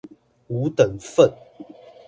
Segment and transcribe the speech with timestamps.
[0.47, 1.31] 五等分